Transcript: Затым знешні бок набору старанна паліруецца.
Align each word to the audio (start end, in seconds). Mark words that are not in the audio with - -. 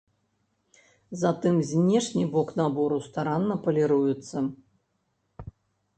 Затым 1.23 1.59
знешні 1.73 2.25
бок 2.37 2.49
набору 2.61 2.97
старанна 3.11 3.55
паліруецца. 3.69 4.37